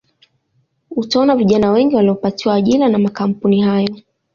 [0.91, 3.95] Utaona vijana wengi waliopatiwa ajira na makampuni hayo